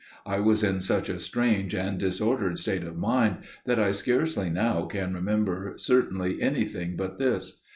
[0.25, 4.85] I was in such a strange and disordered state of mind that I scarcely now
[4.87, 7.61] can remember certainly anything but this.